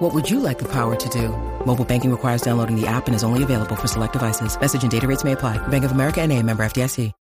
[0.00, 1.28] What would you like the power to do?
[1.66, 4.58] Mobile banking requires downloading the app and is only available for select devices.
[4.58, 5.58] Message and data rates may apply.
[5.68, 7.12] Bank of America and a member FDIC.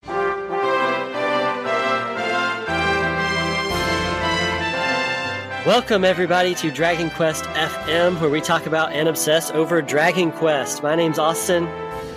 [5.67, 10.81] Welcome, everybody, to Dragon Quest FM, where we talk about and obsess over Dragon Quest.
[10.81, 11.67] My name's Austin.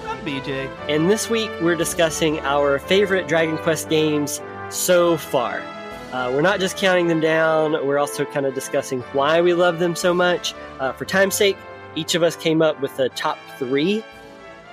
[0.05, 0.69] I'm BJ.
[0.88, 5.63] And this week we're discussing our favorite Dragon Quest games so far.
[6.11, 9.79] Uh, we're not just counting them down, we're also kind of discussing why we love
[9.79, 10.53] them so much.
[10.79, 11.55] Uh, for time's sake,
[11.95, 14.03] each of us came up with a top three.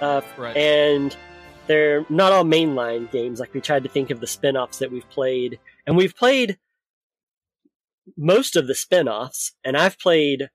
[0.01, 0.57] Uh, Right.
[0.57, 1.17] And
[1.69, 3.39] they're not all mainline games.
[3.41, 5.59] Like we tried to think of the spin offs that we've played.
[5.87, 6.59] And we've played
[8.17, 10.49] most of the spin-offs and I've played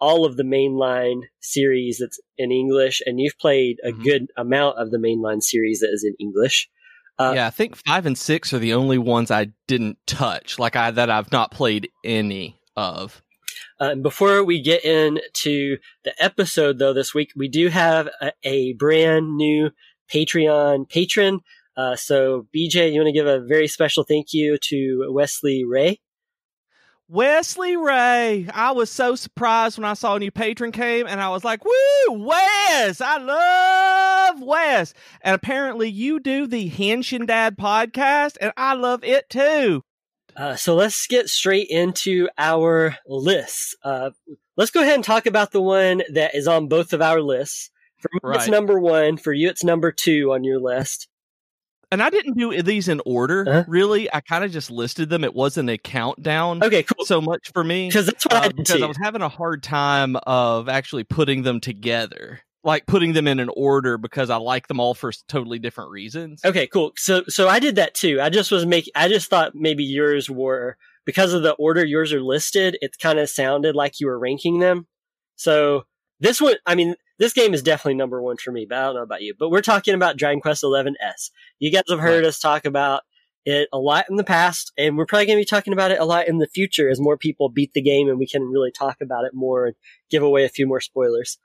[0.00, 4.04] all of the mainline series that's in English and you've played a Mhm.
[4.04, 6.68] good amount of the mainline series that is in English.
[7.20, 10.74] Uh, yeah, I think five and six are the only ones I didn't touch, like
[10.74, 13.22] I that I've not played any of.
[13.78, 18.32] Uh, and before we get into the episode though this week, we do have a,
[18.42, 19.70] a brand new
[20.10, 21.40] Patreon patron.
[21.76, 26.00] Uh, so BJ, you want to give a very special thank you to Wesley Ray?
[27.12, 31.30] Wesley Ray, I was so surprised when I saw a new patron came, and I
[31.30, 33.00] was like, "Woo, Wes!
[33.00, 39.28] I love Wes!" And apparently, you do the Henshin Dad podcast, and I love it
[39.28, 39.82] too.
[40.36, 43.74] Uh, so let's get straight into our lists.
[43.82, 44.10] Uh,
[44.56, 47.72] let's go ahead and talk about the one that is on both of our lists.
[47.98, 49.16] For me, it's number one.
[49.16, 51.08] For you, it's number two on your list.
[51.92, 53.64] And I didn't do these in order, Uh-huh.
[53.66, 54.12] really.
[54.14, 55.24] I kind of just listed them.
[55.24, 57.04] It wasn't a countdown Okay, cool.
[57.04, 57.88] so much for me.
[57.88, 58.84] Because that's what I did because too.
[58.84, 63.40] I was having a hard time of actually putting them together, like putting them in
[63.40, 66.44] an order because I like them all for totally different reasons.
[66.44, 66.92] Okay, cool.
[66.96, 68.20] So, so I did that too.
[68.20, 68.92] I just was making.
[68.94, 72.78] I just thought maybe yours were because of the order yours are listed.
[72.80, 74.86] It kind of sounded like you were ranking them.
[75.36, 75.84] So
[76.20, 78.66] this one, I mean, this game is definitely number one for me.
[78.68, 79.34] But I don't know about you.
[79.38, 81.30] But we're talking about Dragon Quest XI S.
[81.60, 82.28] You guys have heard Right.
[82.28, 83.02] us talk about
[83.46, 86.00] it a lot in the past, and we're probably going to be talking about it
[86.00, 88.70] a lot in the future as more people beat the game and we can really
[88.72, 89.76] talk about it more and
[90.10, 91.38] give away a few more spoilers.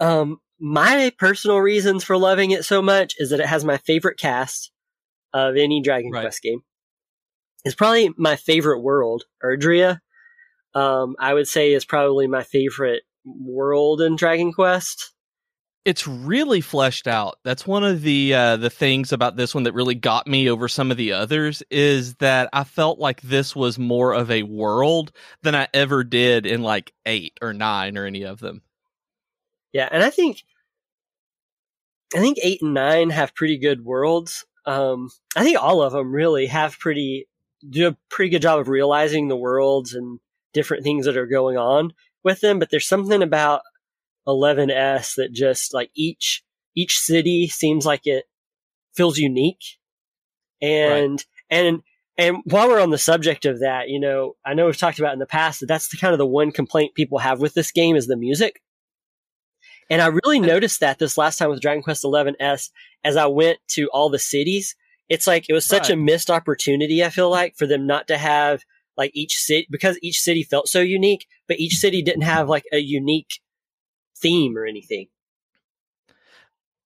[0.00, 4.18] Um, my personal reasons for loving it so much is that it has my favorite
[4.18, 4.70] cast
[5.32, 6.22] of any Dragon Right.
[6.22, 6.62] Quest game.
[7.64, 10.00] It's probably my favorite world, Erdrea.
[10.74, 15.12] Um, I would say is probably my favorite world in Dragon Quest.
[15.84, 17.38] It's really fleshed out.
[17.42, 20.68] That's one of the uh, the things about this one that really got me over
[20.68, 25.10] some of the others is that I felt like this was more of a world
[25.42, 28.62] than I ever did in like eight or nine or any of them.
[29.72, 30.44] Yeah, and I think
[32.14, 34.44] I think eight and nine have pretty good worlds.
[34.64, 37.26] Um, I think all of them really have pretty
[37.68, 40.20] do a pretty good job of realizing the worlds and
[40.52, 41.92] different things that are going on
[42.24, 42.58] with them.
[42.58, 43.62] But there's something about
[44.26, 46.42] 11s that just like each
[46.74, 48.24] each city seems like it
[48.94, 49.78] feels unique,
[50.60, 51.82] and and
[52.18, 55.14] and while we're on the subject of that, you know, I know we've talked about
[55.14, 57.72] in the past that that's the kind of the one complaint people have with this
[57.72, 58.60] game is the music.
[59.90, 62.70] And I really noticed that this last time with Dragon Quest XI S,
[63.04, 64.76] as I went to all the cities,
[65.08, 67.04] it's like it was such a missed opportunity.
[67.04, 68.62] I feel like for them not to have
[68.96, 72.64] like each city because each city felt so unique, but each city didn't have like
[72.72, 73.40] a unique
[74.20, 75.08] theme or anything.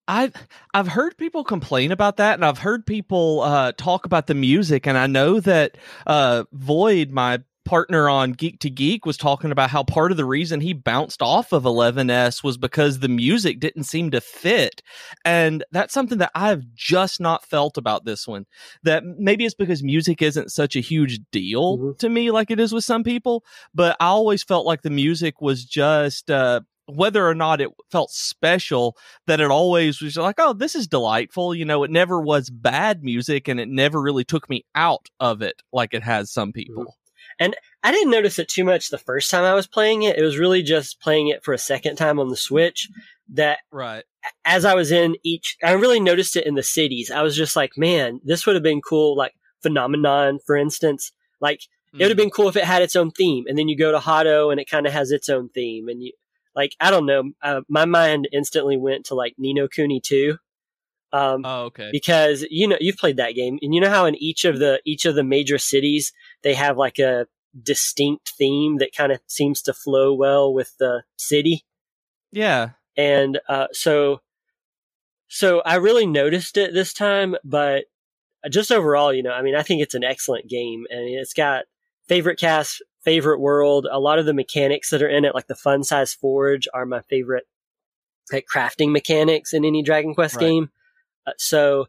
[0.08, 0.34] I've
[0.72, 4.86] I've heard people complain about that, and I've heard people uh, talk about the music,
[4.86, 9.68] and I know that uh, Void, my partner on Geek to Geek, was talking about
[9.70, 13.84] how part of the reason he bounced off of 11s was because the music didn't
[13.84, 14.80] seem to fit,
[15.24, 18.46] and that's something that I've just not felt about this one.
[18.84, 21.98] That maybe it's because music isn't such a huge deal Mhm.
[21.98, 25.40] to me like it is with some people, but I always felt like the music
[25.42, 26.30] was just.
[26.30, 28.96] Uh, whether or not it felt special,
[29.26, 31.52] that it always was like, oh, this is delightful.
[31.52, 35.42] You know, it never was bad music and it never really took me out of
[35.42, 36.94] it like it has some people.
[37.40, 40.18] I didn't notice it too much the first time I was playing it.
[40.18, 42.88] It was really just playing it for a second time on the Switch
[43.34, 44.04] that Right.
[44.44, 47.10] as I was in each, I really noticed it in the cities.
[47.10, 49.16] I was just like, man, this would have been cool.
[49.16, 49.34] Like
[49.64, 51.60] Phnom Nonh, for instance, like
[51.92, 53.44] it would have been cool if it had its own theme.
[53.48, 55.88] And then you go to Hotto and it kind of has its own theme.
[55.88, 56.12] And you,
[56.54, 60.36] like, I don't know, uh, my mind instantly went to like Ni no Kuni 2.
[61.16, 61.88] Um, Oh, okay.
[61.92, 64.80] because you know you've played that game, and you know how in each of the
[64.84, 67.26] each of the major cities they have like a
[67.62, 71.64] distinct theme that kind of seems to flow well with the city,
[72.32, 72.70] Yeah.
[72.96, 74.20] and uh, so
[75.28, 77.84] so I really noticed it this time, but
[78.50, 81.64] just overall, you know, I mean, I think it's an excellent game, and it's got
[82.08, 83.86] favorite cast, favorite world.
[83.90, 86.86] A lot of the mechanics that are in it, like the fun size forge, are
[86.86, 87.44] my favorite,
[88.32, 90.42] like crafting mechanics in any Dragon Quest Right.
[90.46, 90.70] game.
[91.26, 91.86] Uh, so,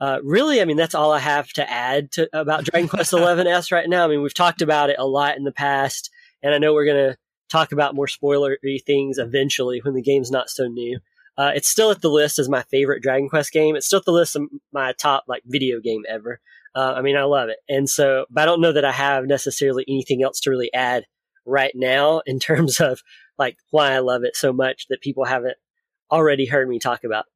[0.00, 3.46] uh, really, I mean, that's all I have to add to about Dragon Quest Eleven
[3.46, 4.04] S right now.
[4.04, 6.10] I mean, we've talked about it a lot in the past,
[6.42, 7.16] and I know we're gonna
[7.50, 10.98] talk about more spoilery things eventually when the game's not so new.
[11.38, 13.76] Uh, it's still at the list as my favorite Dragon Quest game.
[13.76, 14.42] It's still at the list of
[14.72, 16.40] my top like video game ever.
[16.74, 19.26] Uh, I mean, I love it, and so, but I don't know that I have
[19.26, 21.04] necessarily anything else to really add
[21.44, 23.02] right now in terms of
[23.38, 25.56] like why I love it so much that people haven't
[26.10, 27.26] already heard me talk about.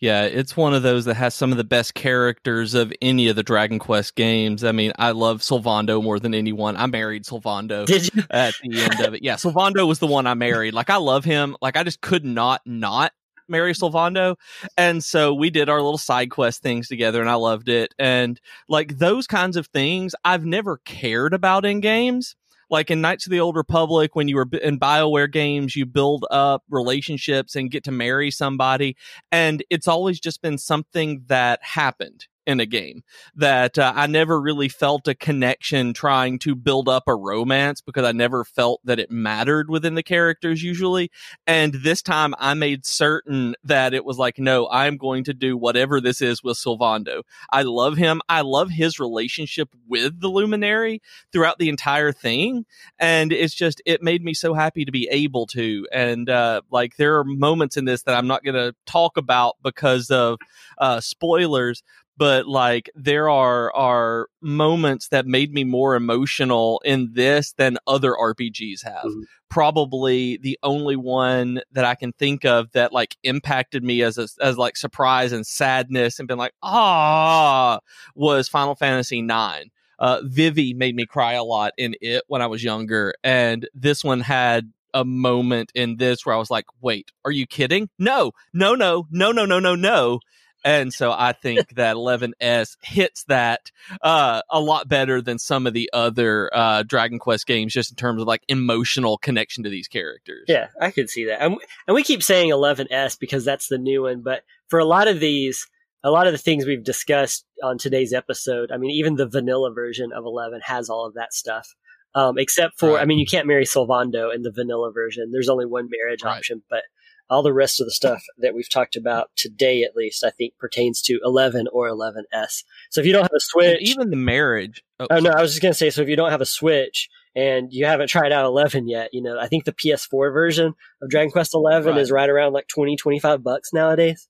[0.00, 3.36] Yeah, it's one of those that has some of the best characters of any of
[3.36, 4.62] the Dragon Quest games.
[4.62, 6.76] I mean, I love Sylvando more than anyone.
[6.76, 8.22] I married Sylvando Did you?
[8.30, 9.24] at the end of it.
[9.24, 10.72] Yeah, Sylvando was the one I married.
[10.72, 11.56] Like, I love him.
[11.60, 13.12] Like, I just could not not
[13.48, 14.36] marry Sylvando.
[14.76, 17.92] And so we did our little side quest things together, and I loved it.
[17.98, 22.36] And like those kinds of things, I've never cared about in games.
[22.70, 26.26] Like in Knights of the Old Republic, when you were in BioWare games, you build
[26.30, 28.96] up relationships and get to marry somebody.
[29.32, 33.02] And it's always just been something that happened in a game
[33.36, 38.04] that uh, I never really felt a connection trying to build up a romance because
[38.04, 41.10] I never felt that it mattered within the characters usually.
[41.46, 45.58] And this time I made certain that it was like, no, I'm going to do
[45.58, 47.22] whatever this is with Sylvando.
[47.52, 48.22] I love him.
[48.30, 51.02] I love his relationship with the Luminary
[51.34, 52.64] throughout the entire thing.
[52.98, 55.86] And it's just, it made me so happy to be able to.
[55.92, 59.56] And uh, like, there are moments in this that I'm not going to talk about
[59.62, 60.38] because of
[60.78, 61.82] uh, spoilers
[62.18, 68.12] but like there are are moments that made me more emotional in this than other
[68.12, 69.04] RPGs have.
[69.04, 69.22] Mhm.
[69.48, 74.28] Probably the only one that I can think of that like impacted me as a,
[74.42, 77.78] as like surprise and sadness and been like ah
[78.14, 79.70] was Final Fantasy 9.
[79.98, 84.04] Uh Vivi made me cry a lot in it when I was younger and this
[84.04, 87.90] one had a moment in this where I was like, wait, are you kidding?
[87.98, 90.20] No, no, no, no, no, no, no, no.
[90.68, 93.70] And so I think that 11S hits that
[94.02, 97.96] uh, a lot better than some of the other uh, Dragon Quest games, just in
[97.96, 100.44] terms of like emotional connection to these characters.
[100.46, 101.40] Yeah, I could see that.
[101.40, 101.56] And,
[101.86, 105.20] and we keep saying 11S because that's the new one, but for a lot of
[105.20, 105.66] these,
[106.04, 109.72] a lot of the things we've discussed on today's episode, I mean, even the vanilla
[109.72, 111.74] version of 11 has all of that stuff.
[112.14, 113.02] Um, except for, Right.
[113.02, 115.30] I mean, you can't marry Sylvando in the vanilla version.
[115.30, 116.36] There's only one marriage Right.
[116.38, 116.82] option, but
[117.30, 120.56] all the rest of the stuff that we've talked about today, at least, I think
[120.58, 122.64] pertains to 11 or 11S.
[122.90, 124.82] So if you don't have a And Switch, even the marriage.
[125.00, 125.90] Oh, Oh no, I was just gonna say.
[125.90, 129.22] So if you don't have a Switch and you haven't tried out Eleven yet, you
[129.22, 132.00] know, I think the PS4 version of Dragon Quest Eleven Right.
[132.00, 134.28] is right around like 20, 25 bucks nowadays.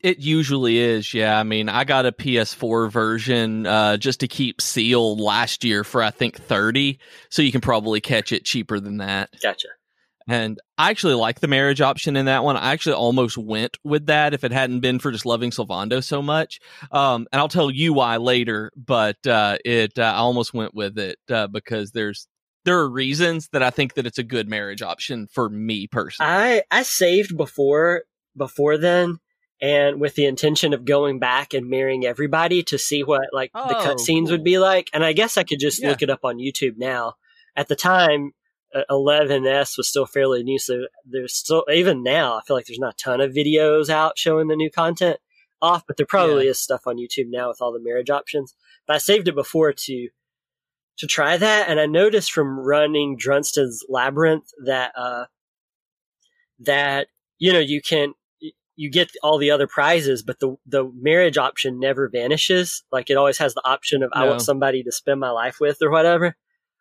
[0.00, 1.36] It usually is, yeah.
[1.38, 6.00] I mean, I got a PS4 version uh, just to keep sealed last year for
[6.04, 9.30] I think thirty, so you can probably catch it cheaper than that.
[9.42, 9.66] Gotcha.
[10.28, 12.56] And I actually like the marriage option in that one.
[12.58, 16.20] I actually almost went with that if it hadn't been for just loving Sylvando so
[16.20, 16.60] much.
[16.92, 20.98] Um, and I'll tell you why later, but uh, it uh, I almost went with
[20.98, 22.28] it uh, because there's
[22.66, 26.30] there are reasons that I think that it's a good marriage option for me personally.
[26.30, 28.02] I I saved before
[28.36, 29.20] before then,
[29.62, 33.58] and with the intention of going back and marrying everybody to see what like the
[33.60, 34.32] Oh, cutscenes cool.
[34.32, 34.90] would be like.
[34.92, 35.88] And I guess I could just Yeah.
[35.88, 37.14] look it up on YouTube now.
[37.56, 38.32] At the time.
[38.74, 42.78] Uh, 11s was still fairly new so there's still even now i feel like there's
[42.78, 45.16] not a ton of videos out showing the new content
[45.62, 46.50] off but there probably Yeah.
[46.50, 48.54] is stuff on youtube now with all the marriage options.
[48.86, 50.08] But i saved it before to
[50.98, 55.24] to try that and i noticed from running Drustan's labyrinth that uh
[56.60, 57.06] that
[57.38, 58.14] you know you can
[58.76, 62.84] you get all the other prizes but the the marriage option never vanishes.
[62.92, 65.78] Like it always has the option of i want somebody to spend my life with
[65.82, 66.36] or whatever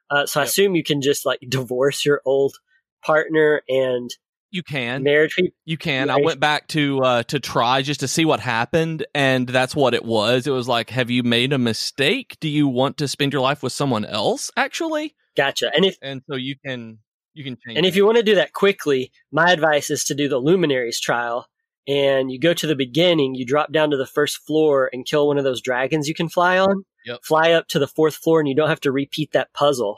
[0.10, 0.48] uh, so i Yep.
[0.50, 2.56] assume you can just like divorce your old
[3.04, 4.10] partner and
[4.50, 5.04] you can.
[5.04, 5.36] marriage
[5.66, 6.10] You can.
[6.10, 9.94] I went back to uh to try just to see what happened and that's what
[9.94, 10.48] it was.
[10.48, 12.38] It was like, have you made a mistake?
[12.40, 15.16] Do you want to spend your life with someone else actually?
[15.36, 17.00] gotcha and if And so you can
[17.34, 17.90] you can change and it.
[17.90, 21.48] if you want to do that quickly my advice is to do the luminaries trial
[21.88, 25.28] and you go to the beginning you drop down to the first floor and kill
[25.28, 27.20] one of those dragons you can fly on Yep.
[27.24, 29.98] fly up to the fourth floor and you don't have to repeat that puzzle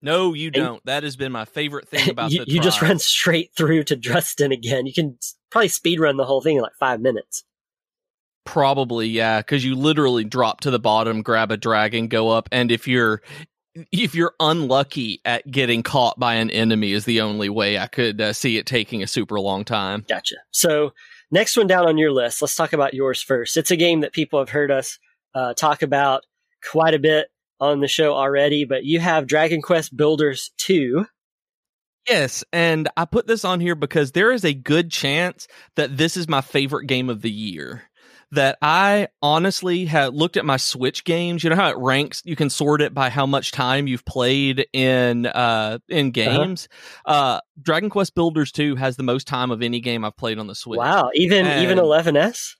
[0.00, 0.84] No, you don't.
[0.84, 3.96] That has been my favorite thing about you, the you just run straight through to
[3.96, 4.86] Drustan again.
[4.86, 5.18] You can
[5.50, 7.44] probably speed run the whole thing in like five minutes.
[8.44, 12.70] Probably, yeah, because you literally drop to the bottom, grab a dragon, go up, and
[12.70, 13.20] if you're
[13.92, 18.20] if you're unlucky at getting caught by an enemy, is the only way I could
[18.20, 20.04] uh, see it taking a super long time.
[20.08, 20.36] Gotcha.
[20.50, 20.92] So
[21.30, 22.42] next one down on your list.
[22.42, 23.56] Let's talk about yours first.
[23.56, 24.98] It's a game that people have heard us
[25.34, 26.24] uh, talk about
[26.68, 27.28] quite a bit
[27.60, 31.06] on the show already, but you have Dragon Quest Builders 2.
[32.08, 36.16] Yes, and I put this on here because there is a good chance that this
[36.16, 37.82] is my favorite game of the year.
[38.32, 41.44] That I honestly have looked at my Switch games.
[41.44, 42.22] You know how it ranks?
[42.24, 46.68] You can sort it by how much time you've played in uh in games.
[47.04, 50.48] uh Dragon Quest Builders 2 has the most time of any game I've played on
[50.48, 50.78] the Switch.
[50.78, 51.10] Wow.
[51.14, 52.56] Even even And- 11S?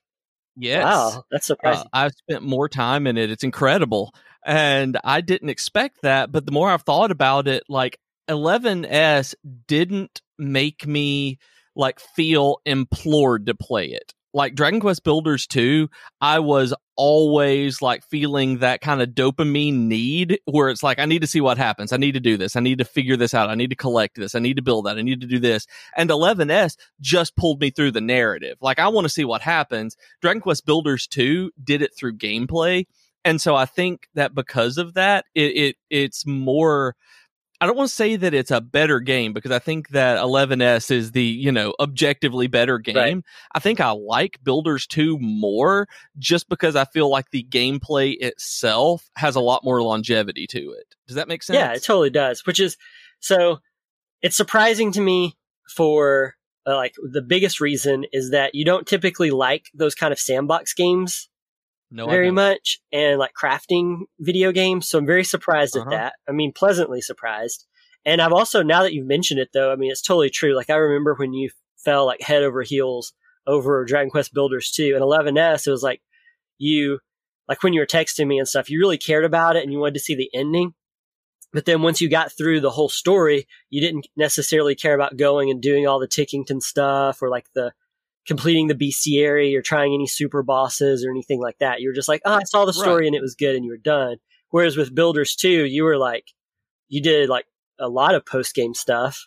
[0.56, 0.85] Yes.
[0.85, 1.25] Wow.
[1.32, 1.85] That's Uh.
[1.92, 3.30] I've spent more time in it.
[3.30, 4.14] It's incredible.
[4.44, 6.30] And I didn't expect that.
[6.30, 9.35] But the more I've thought about it, like 11S
[9.66, 11.38] didn't make me
[11.75, 14.14] like feel implored to play it.
[14.37, 15.88] Like Dragon Quest Builders 2,
[16.21, 21.23] I was always like feeling that kind of dopamine need where it's like, I need
[21.23, 21.90] to see what happens.
[21.90, 22.55] I need to do this.
[22.55, 23.49] I need to figure this out.
[23.49, 24.35] I need to collect this.
[24.35, 24.99] I need to build that.
[24.99, 25.66] I need to do this.
[25.97, 28.59] And 11S just pulled me through the narrative.
[28.61, 29.97] Like, I want to see what happens.
[30.21, 32.85] Dragon Quest Builders 2 did it through gameplay.
[33.25, 36.95] And so I think that because of that, it, it it's more
[37.61, 40.91] I don't want to say that it's a better game because I think that 11S
[40.91, 42.97] is the, you know, objectively better game.
[42.97, 43.23] Right.
[43.55, 49.09] I think I like Builders 2 more just because I feel like the gameplay itself
[49.17, 50.95] has a lot more longevity to it.
[51.07, 51.57] Does that make sense?
[51.57, 52.45] Yeah, it totally does.
[52.45, 52.77] Which is
[53.21, 53.59] so
[54.23, 55.37] it's surprising to me
[55.75, 56.35] for
[56.67, 60.75] uh, like the biggest reason is that you don't typically like those kind of sandbox
[60.75, 61.29] games
[61.90, 64.88] no, very much and like crafting video games.
[64.88, 65.87] So I'm very surprised Uh-huh.
[65.87, 66.14] at that.
[66.28, 67.66] I mean, pleasantly surprised.
[68.05, 70.55] And I've also, now that you've mentioned it though, I mean, it's totally true.
[70.55, 73.12] Like I remember when you fell like head over heels
[73.47, 76.02] over Dragon Quest Builders 2 and 11S, it was like
[76.59, 76.99] you,
[77.49, 79.78] like when you were texting me and stuff, you really cared about it and you
[79.78, 80.75] wanted to see the ending.
[81.52, 85.50] But then once you got through the whole story, you didn't necessarily care about going
[85.50, 87.73] and doing all the Tickington stuff or like the
[88.26, 91.80] completing the bestiary or trying any super bosses or anything like that.
[91.80, 93.06] You were just like, oh, I saw the story Right.
[93.06, 94.16] and it was good and you were done.
[94.50, 96.25] Whereas with Builders 2, you were like,
[96.88, 97.47] you did like
[97.78, 99.26] a lot of post game stuff.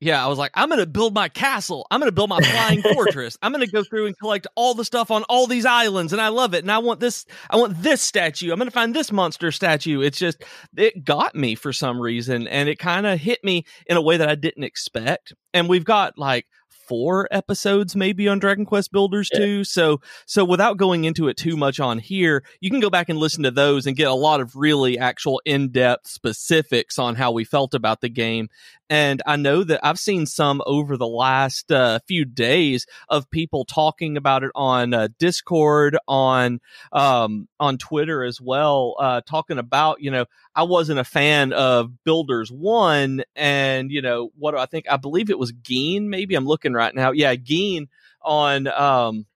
[0.00, 1.84] Yeah, I was like, I'm going to build my castle.
[1.90, 3.36] I'm going to build my flying fortress.
[3.42, 6.22] I'm going to go through and collect all the stuff on all these islands, and
[6.22, 6.62] I love it.
[6.62, 7.26] And I want this.
[7.50, 8.52] I want this statue.
[8.52, 10.00] I'm going to find this monster statue.
[10.00, 10.44] It's just
[10.76, 14.16] it got me for some reason, and it kind of hit me in a way
[14.18, 15.32] that I didn't expect.
[15.52, 16.46] And we've got like
[16.88, 19.38] four episodes maybe on Dragon Quest Builders Yeah.
[19.40, 19.64] too.
[19.64, 23.18] So so without going into it too much on here, you can go back and
[23.18, 27.44] listen to those and get a lot of really actual in-depth specifics on how we
[27.44, 28.48] felt about the game.
[28.90, 33.64] And I know that I've seen some over the last uh, few days of people
[33.64, 36.60] talking about it on uh, Discord, on
[36.92, 42.02] um, on Twitter as well, uh, talking about you know I wasn't a fan of
[42.04, 44.86] Builders One, and you know what do I think?
[44.90, 46.08] I believe it was Geen.
[46.08, 47.12] Maybe I'm looking right now.
[47.12, 47.88] Yeah, Geen
[48.22, 49.26] on um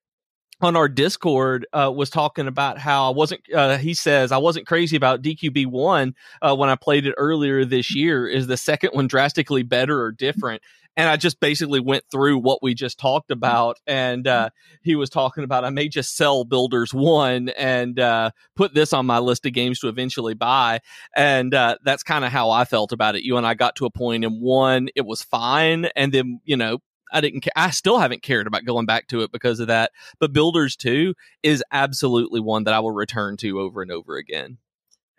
[0.62, 3.42] on our Discord uh, was talking about how I wasn't.
[3.52, 7.64] Uh, he says I wasn't crazy about DQB one uh, when I played it earlier
[7.64, 8.26] this year.
[8.28, 10.62] Is the second one drastically better or different?
[10.94, 14.50] And I just basically went through what we just talked about, and uh,
[14.82, 19.06] he was talking about I may just sell Builders One and uh, put this on
[19.06, 20.80] my list of games to eventually buy,
[21.16, 23.24] and uh, that's kind of how I felt about it.
[23.24, 26.58] You and I got to a point in one, it was fine, and then you
[26.58, 26.80] know
[27.12, 27.42] I didn't.
[27.42, 29.92] Ca- I still haven't cared about going back to it because of that.
[30.18, 34.58] But Builders Two is absolutely one that I will return to over and over again.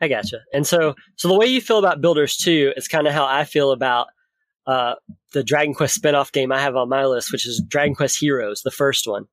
[0.02, 0.40] I gotcha.
[0.54, 3.46] And so, so the way you feel about Builders 2 is kind of how I
[3.46, 4.08] feel about
[4.68, 4.96] uh,
[5.32, 8.64] the Dragon Quest spinoff game I have on my list, which is Dragon Quest Heroes,
[8.64, 9.28] the first one.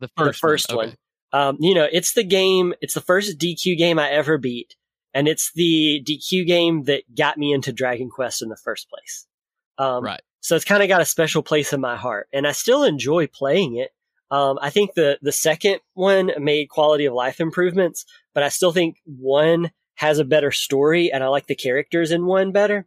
[0.00, 0.76] The The first, first one.
[0.76, 0.96] one.
[1.32, 4.76] Um, you know, it's the game, it's the first DQ game I ever beat,
[5.12, 9.26] and it's the DQ game that got me into Dragon Quest in the first place.
[9.76, 10.22] Um, Right.
[10.40, 13.26] So it's kind of got a special place in my heart, and I still enjoy
[13.26, 13.90] playing it.
[14.30, 18.04] Um, I think the the second one made quality of life improvements,
[18.34, 22.26] but I still think one has a better story, and I like the characters in
[22.26, 22.86] one better.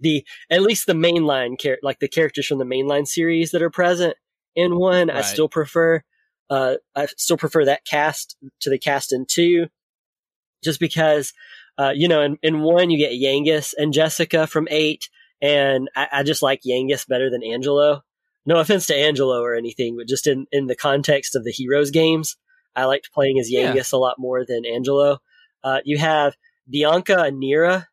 [0.00, 3.70] The at least the mainline char- like the characters from the mainline series that are
[3.70, 4.14] present
[4.54, 6.02] in one, I still prefer.
[6.50, 9.68] Uh, I still prefer that cast to the cast in two,
[10.62, 11.32] just because,
[11.78, 15.08] uh, you know, in, in one you get Yangus and Jessica from eight,
[15.42, 18.02] and I, I just like Yangus better than Angelo.
[18.46, 21.90] No offense to Angelo or anything, but just in, in the context of the Heroes
[21.90, 22.36] games,
[22.74, 23.74] I liked playing as Yeah.
[23.74, 25.18] Yangus a lot more than Angelo.
[25.62, 26.36] Uh, you have
[26.68, 27.88] Bianca and Nera,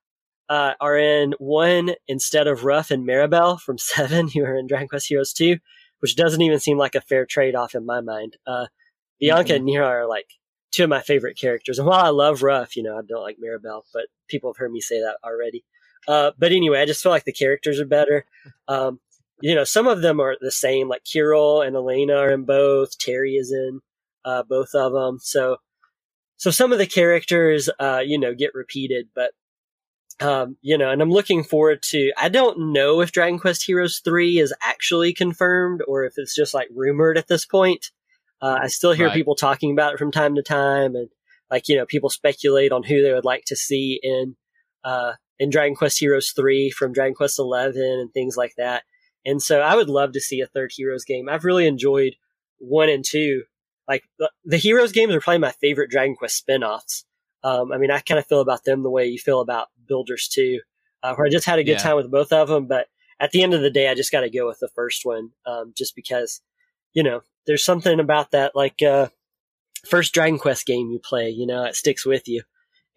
[0.50, 4.88] uh, are in one instead of Ruff and Maribel from Seven, who are in Dragon
[4.88, 5.58] Quest Heroes 2,
[6.00, 8.38] which doesn't even seem like a fair trade off in my mind.
[8.48, 8.66] Uh,
[9.20, 9.56] Bianca mm-hmm.
[9.58, 10.28] and Nera are like
[10.72, 11.78] two of my favorite characters.
[11.78, 14.72] And while I love Ruff, you know, I don't like Maribel, but people have heard
[14.72, 15.64] me say that already.
[16.08, 18.26] Uh, but anyway, I just feel like the characters are better.
[18.68, 19.00] Um,
[19.42, 22.98] you know, some of them are the same, like Kiryl and Alena are in both.
[22.98, 23.82] Terry is in
[24.26, 25.20] uh, both of them.
[25.22, 25.58] So,
[26.38, 29.32] so some of the characters, uh, you know, get repeated, but
[30.22, 32.12] um, you know, and I'm looking forward to.
[32.18, 36.54] I don't know if Dragon Quest Heroes three is actually confirmed or if it's just
[36.54, 37.92] like rumored at this point.
[38.42, 39.16] Uh, I still hear right.
[39.16, 41.10] people talking about it from time to time, and
[41.50, 44.36] like you know, people speculate on who they would like to see in
[44.84, 48.84] uh, in Dragon Quest Heroes three from Dragon Quest eleven and things like that.
[49.26, 51.30] And so I would love to see a third Heroes game.
[51.30, 52.16] I've really enjoyed
[52.58, 53.44] one and two.
[53.88, 57.04] Like the, the Heroes games are probably my favorite Dragon Quest spinoffs.
[57.44, 60.28] Um, I mean, I kind of feel about them the way you feel about Builders
[60.28, 60.60] 2,
[61.04, 61.78] uh, where I just had a good yeah.
[61.78, 62.68] time with both of them.
[62.68, 62.88] But
[63.20, 65.32] at the end of the day, I just got to go with the first one,
[65.46, 66.42] um, just because,
[66.94, 69.08] you know, there's something about that, like, uh,
[69.86, 72.44] first Dragon Quest game you play, you know, it sticks with you.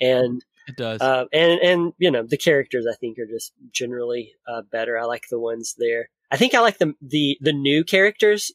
[0.00, 1.00] And, it does.
[1.00, 4.98] Uh, and, and, you know, the characters I think are just generally, uh, better.
[4.98, 6.08] I like the ones there.
[6.30, 8.52] I think I like the, the, the new characters,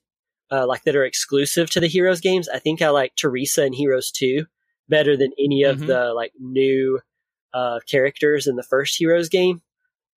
[0.51, 2.47] uh, like that are exclusive to the Heroes games.
[2.49, 4.45] I think I like Teresa and Heroes 2
[4.89, 5.87] better than any of mm-hmm.
[5.87, 6.99] the like new
[7.53, 9.61] uh, characters in the first Heroes game.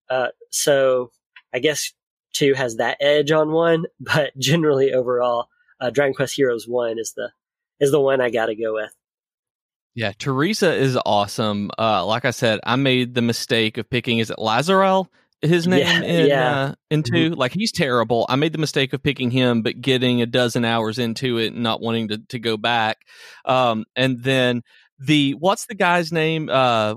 [0.09, 1.11] Uh, so
[1.55, 1.93] I guess
[2.33, 5.49] two has that edge on one, but generally overall,
[5.81, 7.31] uh, Dragon Quest Heroes one is the
[7.81, 8.95] is the one I got to go with.
[9.95, 11.71] Yeah, Teresa is awesome.
[11.79, 15.09] Uh, like I said, I made the mistake of picking is it Lazarel
[15.43, 16.61] his name yeah, in yeah.
[16.61, 17.35] Uh, in 2 mm-hmm.
[17.35, 18.27] Like he's terrible.
[18.29, 21.63] I made the mistake of picking him, but getting a dozen hours into it and
[21.63, 22.99] not wanting to to go back.
[23.45, 24.63] Um, and then
[24.99, 26.49] the what's the guy's name?
[26.51, 26.97] Uh,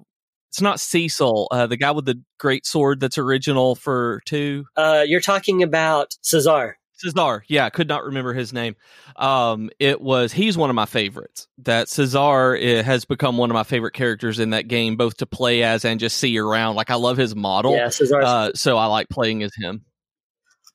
[0.50, 4.66] it's not Cecil, uh, the guy with the great sword that's original for two.
[4.76, 6.78] Uh, you're talking about Cesar.
[7.04, 8.76] Cesar, yeah, I could not remember his name.
[9.16, 11.48] Um, it was he's one of my favorites.
[11.60, 15.64] That Cesar has become one of my favorite characters in that game, both to play
[15.64, 16.76] as and just see around.
[16.76, 17.76] Like I love his model.
[17.76, 18.22] Yeah, Cesar.
[18.22, 19.86] Uh, so I like playing as him.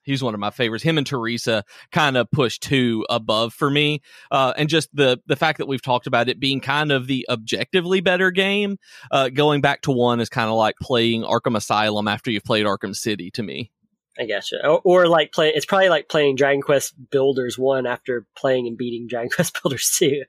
[0.03, 0.83] He's one of my favorites.
[0.83, 5.37] Him and Teresa kind of push two above for me, uh, and just the the
[5.37, 8.79] fact that we've talked about it being kind of the objectively better game.
[9.11, 12.65] Uh, going back to one is kind of like playing Arkham Asylum after you've played
[12.65, 13.71] Arkham City to me.
[14.19, 14.67] I gotcha.
[14.67, 15.53] Or, or like play.
[15.55, 19.95] It's probably like playing Dragon Quest Builders one after playing and beating Dragon Quest Builders
[19.97, 20.25] two.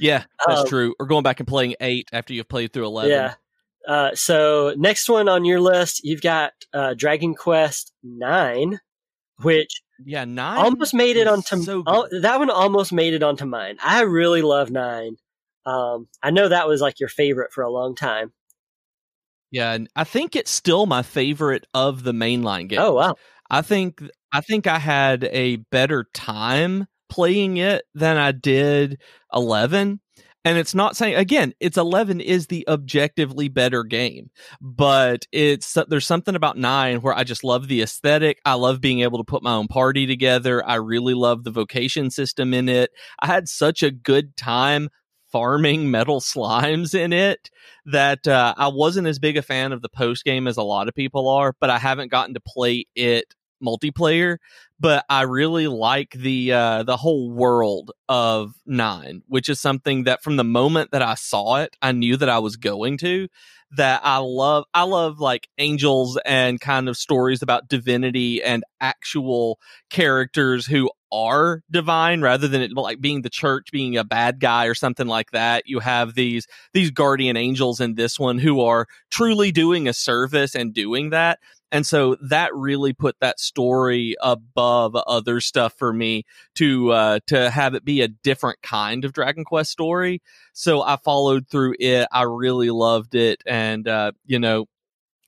[0.00, 0.94] yeah, that's um, true.
[0.98, 3.10] Or going back and playing eight after you've played through eleven.
[3.10, 3.34] Yeah.
[3.86, 8.80] Uh, so next one on your list, you've got uh, Dragon Quest nine,
[9.40, 12.50] which yeah, nine almost made it onto so uh, that one.
[12.50, 13.76] Almost made it onto mine.
[13.82, 15.16] I really love nine.
[15.64, 18.32] Um, I know that was like your favorite for a long time.
[19.52, 22.82] Yeah, and I think it's still my favorite of the mainline oh, games.
[22.82, 23.14] Oh wow.
[23.50, 29.00] I think I think I had a better time playing it than I did
[29.32, 30.00] 11.
[30.44, 36.06] And it's not saying again, it's 11 is the objectively better game, but it's there's
[36.06, 38.40] something about 9 where I just love the aesthetic.
[38.46, 40.66] I love being able to put my own party together.
[40.66, 42.90] I really love the vocation system in it.
[43.20, 44.88] I had such a good time
[45.32, 47.50] farming metal slimes in it
[47.86, 50.88] that uh, I wasn't as big a fan of the post game as a lot
[50.88, 54.38] of people are, but I haven't gotten to play it multiplayer.
[54.78, 60.22] But I really like the uh, the whole world of Nine, which is something that
[60.22, 63.28] from the moment that I saw it, I knew that I was going to.
[63.76, 64.64] That I love.
[64.74, 71.62] I love like angels and kind of stories about divinity and actual characters who are
[71.70, 75.30] divine rather than it like being the church being a bad guy or something like
[75.32, 79.92] that you have these these guardian angels in this one who are truly doing a
[79.92, 81.38] service and doing that.
[81.70, 86.24] And so that really put that story above other stuff for me
[86.56, 90.20] to uh to have it be a different kind of dragon quest story.
[90.52, 92.08] So i followed through it.
[92.12, 93.42] I really loved it.
[93.46, 94.66] And uh you know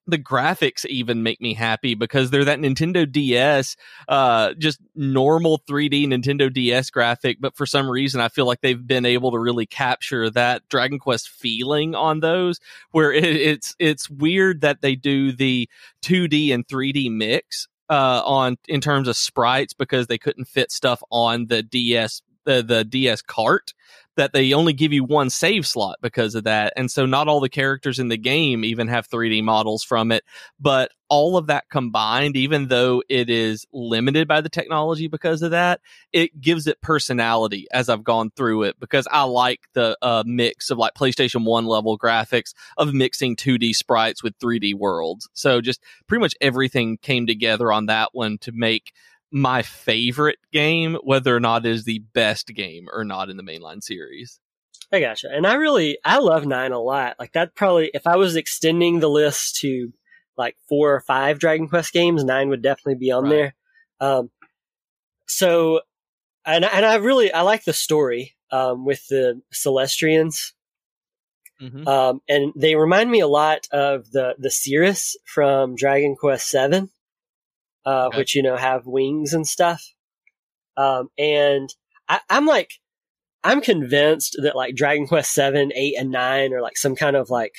[0.07, 3.77] the graphics even make me happy because they're that Nintendo DS,
[4.09, 7.39] uh, just normal 3D Nintendo DS graphic.
[7.41, 10.99] But for some reason, I feel like they've been able to really capture that Dragon
[10.99, 12.61] Quest feeling on those.
[12.91, 15.69] Where it, it's it's weird that they do the
[16.03, 21.03] 2D and 3D mix uh, on in terms of sprites because they couldn't fit stuff
[21.11, 23.73] on the DS the the DS cart
[24.17, 26.73] that they only give you one save slot because of that.
[26.77, 30.23] And so not all the characters in the game even have 3D models from it,
[30.61, 35.51] but all of that combined, even though it is limited by the technology because of
[35.51, 35.81] that,
[36.13, 40.71] it gives it personality as I've gone through it because I like the uh, mix
[40.71, 45.29] of like PlayStation 1 level graphics of mixing 2D sprites with 3D worlds.
[45.35, 48.93] So just pretty much everything came together on that one to make
[49.35, 53.43] my favorite game, whether or not it is the best game or not in the
[53.43, 54.39] mainline series.
[54.93, 55.29] I gotcha.
[55.29, 57.17] And I really, I love nine a lot.
[57.19, 59.93] Like that probably, if I was extending the list to
[60.39, 63.31] like four or five Dragon Quest games, nine would definitely be on right.
[63.31, 63.55] there.
[64.01, 64.31] Um,
[65.27, 65.81] so,
[66.47, 70.55] and, and I really, I like the story, um, with the Celestrians.
[71.61, 71.89] Mm-hmm.
[71.89, 76.91] Um, and they remind me a lot of the, the Cirrus from Dragon Quest Seven
[77.87, 78.19] uh, okay.
[78.19, 79.83] which you know have wings and stuff.
[80.77, 81.69] Um, and
[82.09, 82.73] I, I'm like,
[83.43, 87.31] I'm convinced that like Dragon Quest seven, eight, and nine are like some kind of
[87.31, 87.55] like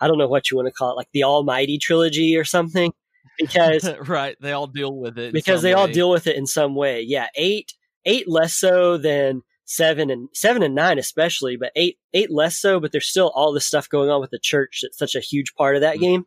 [0.00, 2.92] I don't know what you want to call it, like the Almighty trilogy or something.
[3.38, 5.80] Because right, they all deal with it because they way.
[5.80, 7.02] all deal with it in some way.
[7.02, 7.72] Yeah, eight
[8.04, 12.80] eight less so than seven and seven and nine especially, but eight eight less so.
[12.80, 15.54] But there's still all this stuff going on with the church that's such a huge
[15.54, 16.02] part of that mm-hmm.
[16.02, 16.26] game.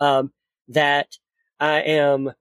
[0.00, 0.32] Um,
[0.68, 1.08] that
[1.60, 2.32] I am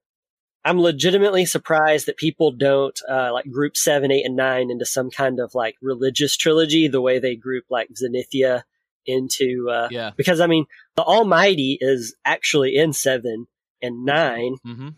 [0.65, 5.09] I'm legitimately surprised that people don't uh, like group seven, eight, and nine into some
[5.09, 8.63] kind of like religious trilogy the way they group like Zenithia
[9.05, 9.69] into.
[9.69, 10.11] Uh, yeah.
[10.15, 13.47] Because I mean, the Almighty is actually in seven
[13.81, 14.89] and 9 mm-hmm.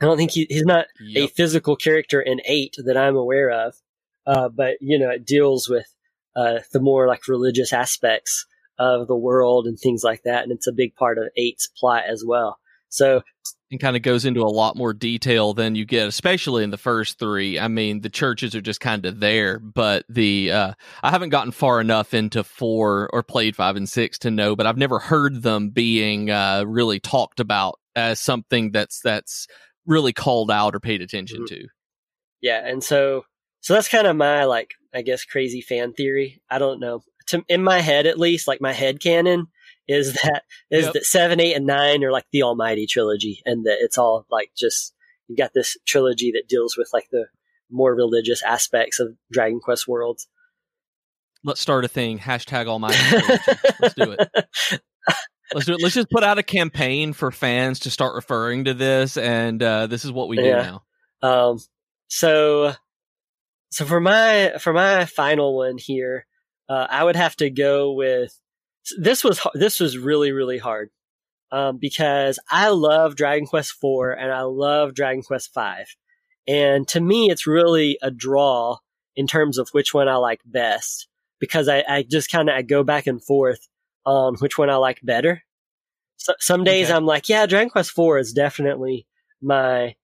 [0.00, 1.24] I don't think he, he's not yep.
[1.24, 3.74] a physical character in eight that I'm aware of.
[4.26, 5.86] Uh, but you know, it deals with
[6.34, 8.46] uh, the more like religious aspects
[8.78, 12.04] of the world and things like that, and it's a big part of eight's plot
[12.10, 12.58] as well.
[12.94, 13.22] So
[13.70, 16.78] and kind of goes into a lot more detail than you get, especially in the
[16.78, 17.58] first three.
[17.58, 21.50] I mean, the churches are just kind of there, but the uh, I haven't gotten
[21.50, 25.42] far enough into four or played five and six to know, but I've never heard
[25.42, 29.48] them being uh, really talked about as something that's that's
[29.86, 31.56] really called out or paid attention mm-hmm.
[31.56, 31.68] to.
[32.40, 33.24] Yeah, and so
[33.60, 36.40] so that's kind of my like I guess crazy fan theory.
[36.48, 37.02] I don't know.
[37.28, 39.48] To, in my head, at least, like my head canon
[39.86, 40.94] is that is yep.
[40.94, 44.50] that seven, eight, and nine are like the Almighty trilogy, and that it's all like
[44.56, 44.94] just
[45.28, 47.26] you got this trilogy that deals with like the
[47.70, 50.28] more religious aspects of Dragon Quest worlds.
[51.42, 52.18] Let's start a thing.
[52.18, 52.96] Hashtag Almighty.
[53.80, 54.28] Let's do it.
[55.52, 55.82] Let's do it.
[55.82, 59.86] Let's just put out a campaign for fans to start referring to this, and uh,
[59.86, 60.82] this is what we do now.
[61.22, 61.58] Um.
[62.08, 62.72] So,
[63.70, 66.26] so for my for my final one here,
[66.68, 68.38] uh, I would have to go with
[68.98, 70.90] this was this was really really hard
[71.52, 75.86] um, because I love Dragon Quest four and I love Dragon Quest five,
[76.46, 78.78] and to me it's really a draw
[79.16, 82.62] in terms of which one I like best because I, I just kind of I
[82.62, 83.68] go back and forth
[84.04, 85.42] on which one I like better.
[86.16, 86.96] So, some days okay.
[86.96, 89.06] I'm like, yeah, Dragon Quest four is definitely
[89.42, 89.94] my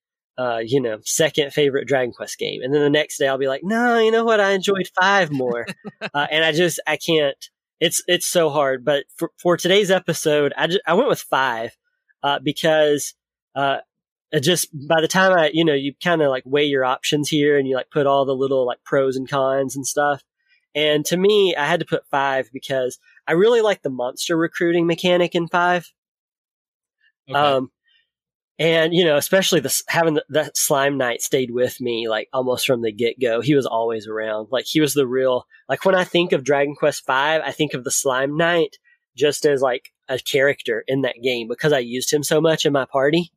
[0.40, 2.62] uh, you know, second favorite Dragon Quest game.
[2.62, 4.40] And then the next day I'll be like, no, you know what?
[4.40, 5.66] I enjoyed five more.
[6.14, 7.36] uh, and I just, I can't,
[7.80, 8.84] it's it's so hard.
[8.84, 11.76] But for, for today's episode, I just, I went with five
[12.22, 13.14] uh, because
[13.54, 13.78] uh,
[14.40, 17.58] just by the time I you know you kind of like weigh your options here
[17.58, 20.22] and you like put all the little like pros and cons and stuff.
[20.72, 24.86] And to me, I had to put five because I really like the monster recruiting
[24.86, 25.92] mechanic in five.
[27.28, 27.38] Okay.
[27.38, 27.70] Um,
[28.60, 32.66] and you know, especially the having the, that slime knight stayed with me like almost
[32.66, 33.40] from the get go.
[33.40, 34.48] He was always around.
[34.52, 35.46] Like he was the real.
[35.68, 38.76] Like when I think of Dragon Quest V, I think of the slime knight
[39.16, 42.72] just as like a character in that game because I used him so much in
[42.72, 43.32] my party.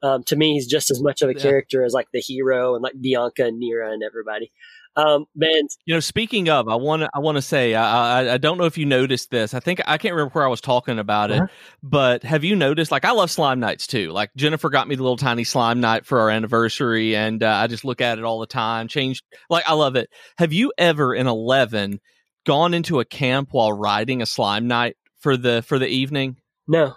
[0.00, 1.42] Um, to me, he's just as much of a yeah.
[1.42, 4.52] character as like the hero and like Bianca and Nera and everybody.
[4.98, 8.34] Um, man, you know, speaking of, I want to, I want to say, I, I,
[8.34, 9.54] I, don't know if you noticed this.
[9.54, 11.44] I think I can't remember where I was talking about uh-huh.
[11.44, 11.50] it,
[11.84, 12.90] but have you noticed?
[12.90, 14.10] Like, I love slime knights too.
[14.10, 17.68] Like Jennifer got me the little tiny slime knight for our anniversary, and uh, I
[17.68, 18.88] just look at it all the time.
[18.88, 20.10] Changed, like, I love it.
[20.36, 22.00] Have you ever in eleven
[22.44, 26.38] gone into a camp while riding a slime knight for the for the evening?
[26.66, 26.96] No.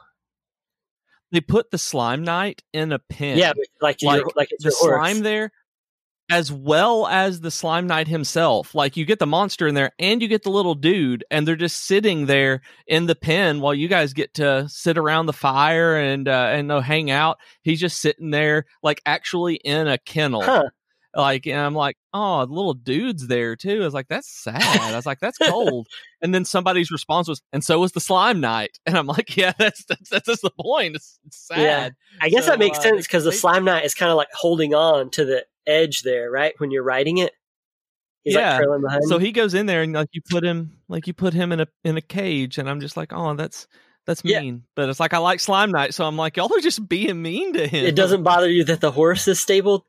[1.31, 3.37] They put the slime knight in a pen.
[3.37, 5.51] Yeah, like like, like the slime there
[6.31, 8.73] as well as the slime knight himself.
[8.73, 11.57] Like you get the monster in there and you get the little dude, and they're
[11.57, 15.97] just sitting there in the pen while you guys get to sit around the fire
[15.97, 17.37] and uh, and uh, hang out.
[17.61, 20.41] He's just sitting there, like actually in a kennel.
[20.41, 20.69] Huh.
[21.13, 23.81] Like, and I'm like, oh, the little dude's there too.
[23.81, 24.61] I was like, that's sad.
[24.61, 25.87] I was like, that's cold.
[26.21, 28.79] and then somebody's response was, and so was the slime knight.
[28.85, 30.95] And I'm like, yeah, that's that's that's, that's the point.
[30.95, 31.59] It's, it's sad.
[31.59, 31.89] Yeah.
[32.21, 34.29] I guess so, that makes uh, sense because the slime knight is kind of like
[34.33, 36.53] holding on to the edge there, right?
[36.57, 37.33] When you're writing it.
[38.23, 38.51] He's yeah.
[38.51, 39.03] like trailing behind.
[39.05, 41.61] So he goes in there and like you put him like you put him in
[41.61, 43.67] a in a cage, and I'm just like, oh, that's
[44.05, 44.41] that's Yeah.
[44.41, 44.63] mean.
[44.75, 47.53] But it's like I like Slime Knight, so I'm like, y'all are just being mean
[47.53, 47.85] to him.
[47.85, 49.83] it doesn't bother you that the horse is stabled.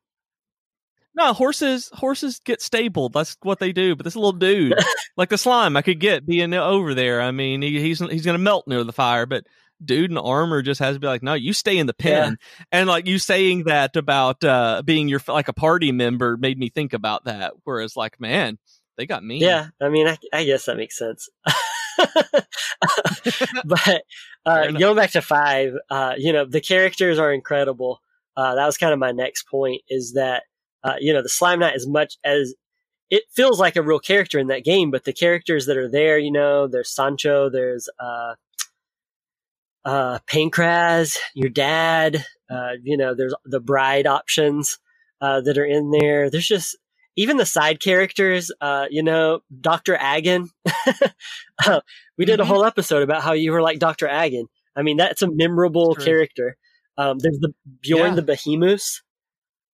[1.14, 3.12] No, horses horses get stabled.
[3.12, 3.94] That's what they do.
[3.94, 4.74] But this little dude,
[5.16, 7.20] like the slime, I could get being over there.
[7.20, 9.44] I mean, he, he's he's gonna melt near the fire, but
[9.84, 12.38] dude in armor just has to be like, no, you stay in the pen.
[12.70, 16.68] And like you saying that about uh being your like a party member made me
[16.68, 17.54] think about that.
[17.64, 18.58] Whereas like, man,
[18.96, 19.38] they got me.
[19.38, 21.28] Yeah, I mean, I, I guess that makes sense.
[23.64, 24.02] but
[24.44, 28.00] uh, going back to five, uh, you know, the characters are incredible.
[28.36, 30.44] Uh, that was kind of my next point is that,
[30.84, 32.54] uh, you know, the Slime Knight, as much as
[33.10, 36.18] it feels like a real character in that game, but the characters that are there,
[36.18, 37.88] you know, there's Sancho, there's,
[39.84, 44.78] uh, Pankraz, your dad, uh, you know, there's the bride options,
[45.20, 46.30] uh, that are in there.
[46.30, 46.76] There's just,
[47.16, 49.96] even the side characters, uh, you know, Dr.
[49.96, 50.48] Agon.
[51.66, 51.80] uh,
[52.16, 52.46] we did a Mhm.
[52.46, 54.08] whole episode about how you were like Dr.
[54.08, 54.46] Agon.
[54.76, 56.04] I mean, that's a memorable True.
[56.04, 56.56] character.
[56.96, 58.14] Um, there's the Bjorn Yeah.
[58.16, 59.02] the Behemoth,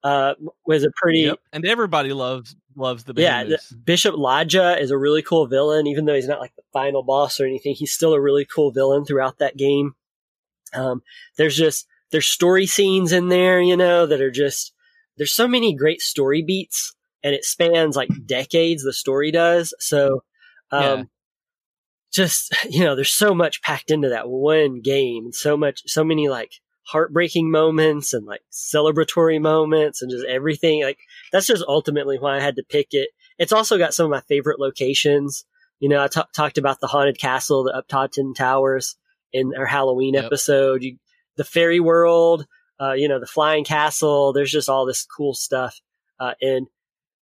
[0.03, 0.35] uh,
[0.66, 1.38] was a pretty, Yep.
[1.53, 3.45] And everybody loves loves the yeah.
[3.85, 7.41] Bishop Ladja is a really cool villain, even though he's not like the final boss
[7.41, 7.75] or anything.
[7.75, 9.95] He's still a really cool villain throughout that game.
[10.73, 11.03] Um,
[11.37, 14.73] there's just there's story scenes in there, you know, that are just
[15.17, 18.83] there's so many great story beats, and it spans like decades.
[18.83, 20.23] The story does so.
[20.71, 21.03] Um, Yeah.
[22.12, 26.05] Just you know, there's so much packed into that one game, and so much, so
[26.05, 26.53] many like
[26.88, 30.83] heartbreaking moments and like celebratory moments, and just everything.
[30.83, 30.98] Like
[31.33, 33.11] that's just ultimately why I had to pick it.
[33.38, 35.44] It's also got some of my favorite locations.
[35.81, 38.96] You know, I ta- talked about the haunted castle, the Uptaten Towers
[39.33, 40.24] in our Halloween Yep.
[40.24, 40.83] episode.
[40.83, 40.96] You,
[41.37, 42.46] the fairy world,
[42.81, 44.33] uh, you know, the flying castle.
[44.33, 45.81] There's just all this cool stuff
[46.18, 46.66] uh, in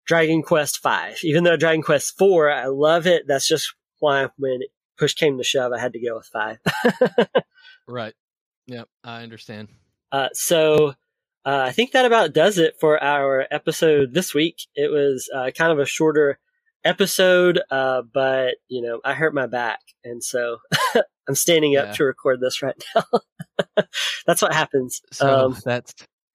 [0.07, 1.19] Dragon Quest Five.
[1.23, 3.23] Even though Dragon Quest Four, I love it.
[3.27, 4.61] That's just why when
[4.97, 6.57] push came to shove, I had to go with five.
[7.89, 8.13] Right.
[8.67, 8.87] Yep.
[9.03, 9.69] I understand.
[10.11, 10.89] Uh, so
[11.45, 14.57] uh, I think that about does it for our episode this week.
[14.75, 16.39] It was uh, kind of a shorter
[16.83, 20.57] episode, uh, but you know I hurt my back, and so
[21.27, 21.91] I'm standing up Yeah.
[21.93, 23.83] to record this right now.
[24.25, 25.01] That's what happens.
[25.11, 25.93] So Um, that's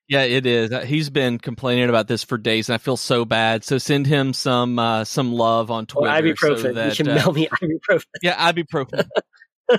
[0.08, 0.72] yeah, it is.
[0.72, 3.64] Uh, He's been complaining about this for days, and I feel so bad.
[3.64, 6.34] So send him some uh, some love on or Twitter.
[6.36, 6.74] so ibuprofen.
[6.74, 8.04] that, you can uh, mail me ibuprofen.
[8.22, 9.06] yeah, ibuprofen.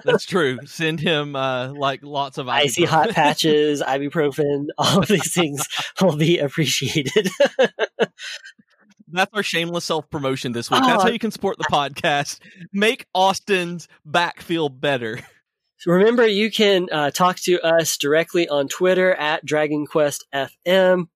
[0.03, 0.59] That's true.
[0.65, 5.65] Send him uh, like lots of Icy hot patches, ibuprofen, all of these things
[6.01, 7.29] will be appreciated.
[9.07, 10.81] That's our shameless self promotion this week.
[10.81, 11.07] That's Oh.
[11.07, 12.39] how you can support the podcast.
[12.71, 15.19] Make Austin's back feel better.
[15.85, 20.97] Remember, you can uh, talk to us directly on Twitter at DragonQuestFM.
[20.99, 21.07] You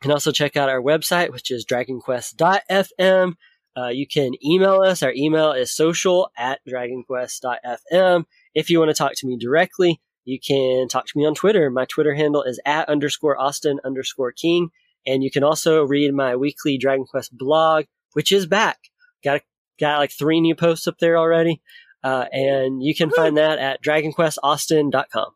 [0.00, 3.34] can also check out our website, which is dragonquest.fm.
[3.76, 5.02] Uh, you can email us.
[5.02, 8.24] Our email is social at dragonquest.fm.
[8.54, 11.70] If you want to talk to me directly, you can talk to me on Twitter.
[11.70, 14.70] My Twitter handle is at underscore Austin underscore King.
[15.06, 18.78] And you can also read my weekly Dragon Quest blog, which is back.
[19.24, 19.42] Got,
[19.78, 21.62] got like three new posts up there already.
[22.02, 25.30] Uh, and you can find that at dragonquestaustin.com.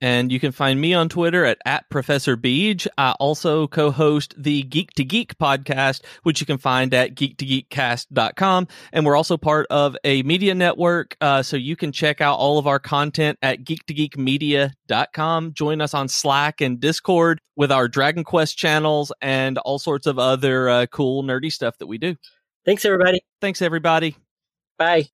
[0.00, 2.86] And you can find me on Twitter at, at Professor Beej.
[2.96, 8.68] I also co-host the Geek to Geek podcast, which you can find at geek2geekcast.com.
[8.92, 11.16] And we're also part of a media network.
[11.20, 15.52] Uh, so you can check out all of our content at geek2geekmedia.com.
[15.54, 20.18] Join us on Slack and Discord with our Dragon Quest channels and all sorts of
[20.18, 22.14] other uh, cool nerdy stuff that we do.
[22.64, 23.20] Thanks, everybody.
[23.40, 24.16] Thanks, everybody.
[24.78, 25.08] Bye.